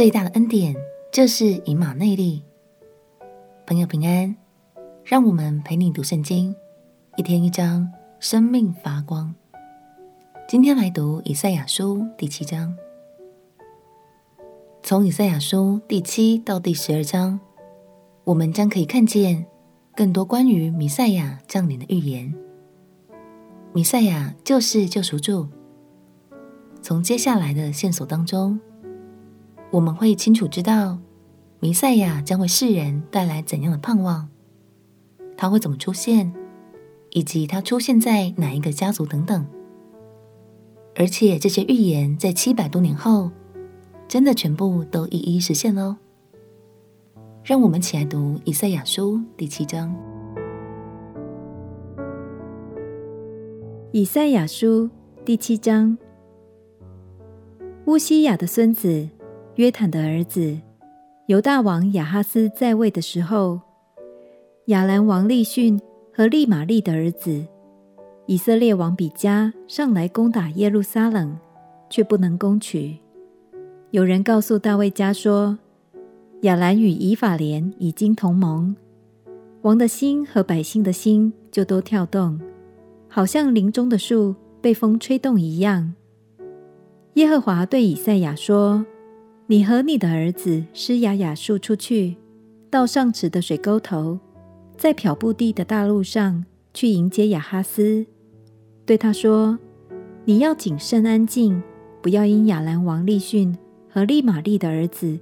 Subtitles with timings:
[0.00, 0.74] 最大的恩典
[1.12, 2.42] 就是以马内利。
[3.66, 4.34] 朋友平安，
[5.04, 6.56] 让我们陪你读圣经，
[7.18, 7.86] 一天一章，
[8.18, 9.34] 生命发光。
[10.48, 12.74] 今天来读以赛亚书第七章。
[14.82, 17.38] 从以赛亚书第七到第十二章，
[18.24, 19.44] 我们将可以看见
[19.94, 22.34] 更多关于弥赛亚降临的预言。
[23.74, 25.46] 弥赛亚就是救赎主。
[26.80, 28.58] 从接下来的线索当中，
[29.72, 30.98] 我们会清楚知道
[31.60, 34.28] 弥赛亚将为世人带来怎样的盼望，
[35.36, 36.32] 他会怎么出现，
[37.10, 39.46] 以及他出现在哪一个家族等等。
[40.96, 43.30] 而且这些预言在七百多年后，
[44.08, 45.96] 真的全部都一一实现喽。
[47.44, 49.94] 让我们起来读以赛亚书第七章。
[53.92, 54.90] 以赛亚书
[55.24, 55.96] 第七章。
[57.86, 59.08] 乌西雅的孙子
[59.56, 60.56] 约坦的儿子
[61.26, 63.60] 犹大王亚哈斯在位的时候，
[64.66, 65.80] 亚兰王利逊
[66.14, 67.44] 和利玛利的儿子
[68.26, 71.36] 以色列王比加上来攻打耶路撒冷，
[71.88, 72.96] 却不能攻取。
[73.90, 75.58] 有人告诉大卫家说，
[76.42, 78.74] 亚兰与以法莲已经同盟，
[79.62, 82.40] 王的心和百姓的心就都跳动，
[83.08, 85.92] 好像林中的树被风吹动一样。
[87.14, 88.86] 耶和华对以赛亚说
[89.50, 92.16] ：“你和你的儿子施雅雅述出去，
[92.70, 94.16] 到上池的水沟头，
[94.76, 98.06] 在漂布地的大路上去迎接亚哈斯，
[98.86, 99.58] 对他说：
[100.24, 101.60] 你要谨慎安静，
[102.00, 105.18] 不要因亚兰王利逊和利玛利的儿子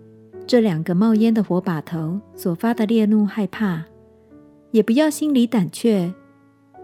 [0.46, 3.86] 这两个冒烟的火把头所发的烈怒害怕，
[4.72, 6.12] 也不要心里胆怯，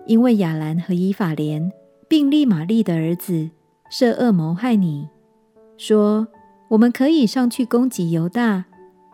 [0.06, 1.70] 因为亚兰和以法莲
[2.08, 3.50] 并利玛利的儿子。”
[3.90, 5.06] 设恶谋害你，
[5.76, 6.26] 说
[6.68, 8.64] 我们可以上去攻击犹大，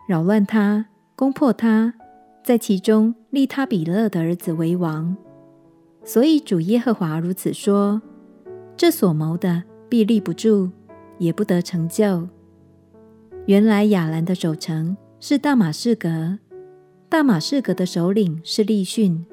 [0.08, 1.94] 扰乱他，攻破他，
[2.44, 5.16] 在其中立他比勒的儿子为王。
[6.04, 8.00] 所以主耶和华如此说：
[8.76, 10.70] 这所谋的必立不住，
[11.18, 12.28] 也不得成就。
[13.46, 16.38] 原来亚兰的守城是大马士革，
[17.08, 19.24] 大马士革的首领是利汛。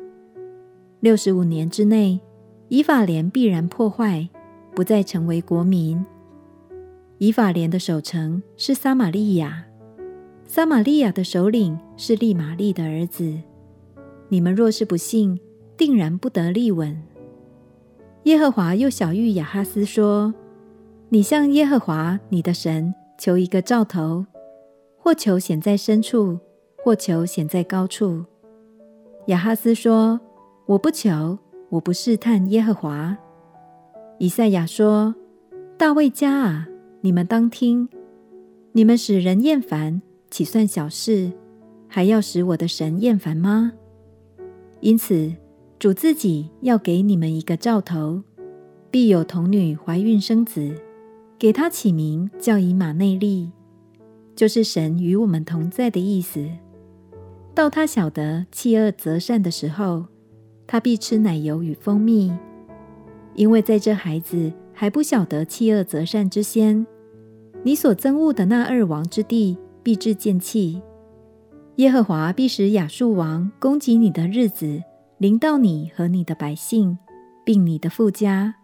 [0.99, 2.19] 六十五年之内，
[2.69, 4.27] 以法莲必然破坏。
[4.75, 6.05] 不再成为国民。
[7.19, 9.65] 以法莲的守城是撒玛利亚，
[10.45, 13.33] 撒玛利亚的首领是利玛利的儿子。
[14.29, 15.39] 你们若是不信，
[15.75, 17.01] 定然不得立稳。
[18.23, 20.33] 耶和华又晓諭亚哈斯说
[21.09, 24.25] ：“你向耶和华你的神求一个兆头，
[24.97, 26.37] 或求显在深处，
[26.83, 28.25] 或求显在高处。”
[29.27, 30.19] 亚哈斯说
[30.67, 31.39] ：“我不求，
[31.69, 33.17] 我不试探耶和华。”
[34.19, 35.15] 以赛亚说
[35.77, 36.67] ：“大卫家啊，
[37.07, 37.87] 你们当听！
[38.73, 41.31] 你们使人厌烦，岂算小事？
[41.87, 43.71] 还要使我的神厌烦吗？
[44.81, 45.31] 因此，
[45.79, 48.23] 主自己要给你们一个兆头：
[48.91, 50.75] 必有童女怀孕生子，
[51.39, 53.51] 给他起名叫以马内利，
[54.35, 56.45] 就是神与我们同在的意思。
[57.55, 60.07] 到他晓得弃恶择善的时候，
[60.67, 62.33] 他必吃奶油与蜂蜜。”
[63.33, 66.85] 因为在这孩子还不晓得弃恶择善之先，
[67.63, 70.81] 你所憎恶的那二王之地必致见弃。
[71.75, 74.81] 耶和华必使亚述王攻击你的日子
[75.17, 76.97] 临到你和你的百姓，
[77.43, 78.55] 并你的富家。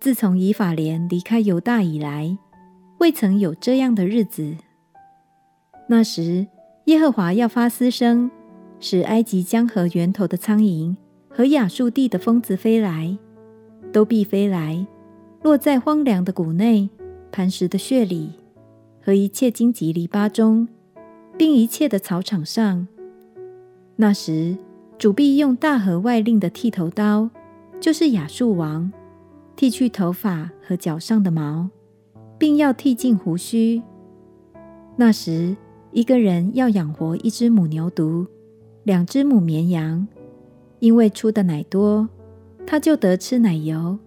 [0.00, 2.36] 自从以法莲离开犹大以来，
[2.98, 4.56] 未曾有这样的日子。
[5.88, 6.46] 那时，
[6.86, 8.30] 耶和华要发嘶声，
[8.80, 10.96] 使埃及江河源头的苍蝇
[11.28, 13.18] 和亚述地的蜂子飞来。
[13.92, 14.86] 都必飞来，
[15.42, 16.88] 落在荒凉的谷内、
[17.32, 18.30] 磐石的穴里
[19.02, 20.68] 和一切荆棘篱笆中，
[21.38, 22.86] 并一切的草场上。
[23.96, 24.56] 那时，
[24.98, 27.30] 主必用大河外令的剃头刀，
[27.80, 28.92] 就是亚述王，
[29.56, 31.70] 剃去头发和脚上的毛，
[32.38, 33.82] 并要剃尽胡须。
[34.96, 35.56] 那时，
[35.90, 38.26] 一个人要养活一只母牛犊、
[38.84, 40.06] 两只母绵羊，
[40.80, 42.08] 因为出的奶多。
[42.66, 43.98] 他就得吃奶油，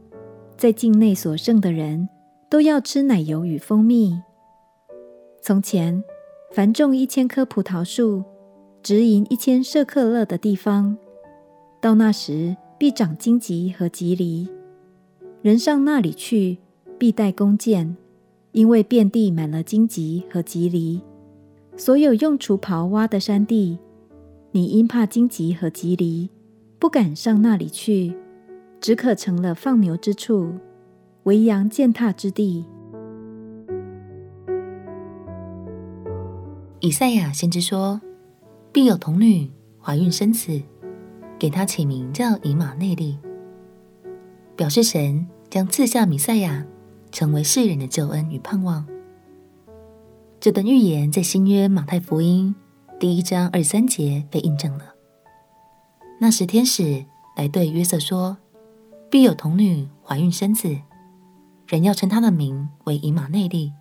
[0.55, 2.07] 在境内所剩的人
[2.55, 4.17] 都要吃奶油与蜂蜜。
[5.41, 6.01] 从前，
[6.53, 8.23] 凡种一千棵葡萄树、
[8.81, 10.97] 植银一千舍克勒的地方，
[11.81, 14.47] 到那时必长荆棘和棘藜。
[15.41, 16.59] 人上那里去，
[16.97, 17.97] 必带弓箭，
[18.53, 21.01] 因为遍地满了荆棘和棘藜。
[21.75, 23.77] 所有用锄刨挖的山地，
[24.51, 26.29] 你因怕荆棘和棘藜，
[26.79, 28.15] 不敢上那里去。
[28.79, 30.53] 只可成了放牛之处，
[31.25, 32.63] 为羊践踏之地。
[36.81, 37.99] 以赛亚先知说，
[38.71, 39.51] 必有童女
[39.81, 40.61] 怀孕生子，
[41.39, 43.17] 给他起名叫以马内利，
[44.55, 46.63] 表示神将赐下弥赛亚，
[47.11, 48.85] 成为世人的救恩与盼望。
[50.39, 52.53] 这段预言在新约马太福音
[52.99, 54.93] 第一章二三节被印证了。
[56.21, 57.03] 那时天使
[57.35, 58.37] 来对约瑟说，
[59.09, 60.77] 必有童女怀孕生子，
[61.75, 63.73] 人要称他的名为以马内利。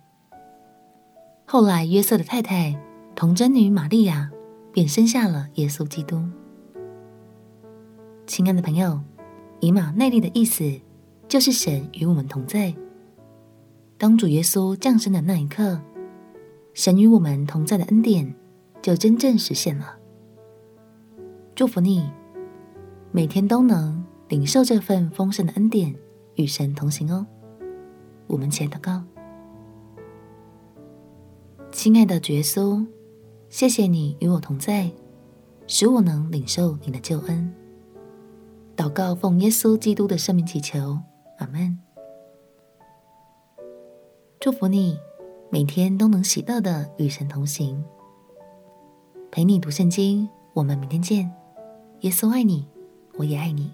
[1.45, 2.77] 后来约瑟的太太
[3.15, 4.29] 童贞女玛利亚
[4.73, 6.21] 便生下了耶稣基督。
[8.27, 8.99] 亲爱的朋友，
[9.61, 10.81] 以马内利的意思
[11.29, 12.75] 就是神与我们同在。
[13.97, 15.79] 当主耶稣降生的那一刻，
[16.73, 18.35] 神与我们同在的恩典
[18.81, 19.95] 就真正实现了。
[21.55, 22.11] 祝福你，
[23.13, 25.95] 每天都能领受这份丰盛的恩典，
[26.35, 27.25] 与神同行哦。
[28.27, 29.03] 我们前祷告，
[31.71, 32.85] 亲爱的耶稣，
[33.49, 34.91] 谢谢你与我同在，
[35.67, 37.53] 使我能领受你的救恩。
[38.75, 40.99] 祷告奉耶稣基督的圣名祈求，
[41.37, 41.79] 阿门。
[44.39, 44.97] 祝福你。
[45.51, 47.81] 每天都能喜乐的与神同行，
[49.31, 50.27] 陪你读圣经。
[50.53, 51.31] 我们明天见。
[52.01, 52.67] 耶稣爱你，
[53.15, 53.71] 我也爱你。